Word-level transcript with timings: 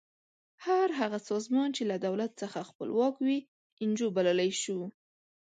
هر 0.65 0.87
هغه 0.99 1.19
سازمان 1.29 1.69
چې 1.77 1.83
له 1.91 1.95
دولت 2.07 2.31
څخه 2.41 2.59
خپلواک 2.69 3.13
وي 3.25 3.37
انجو 3.83 4.07
بللی 4.15 4.51
شو. 4.61 4.79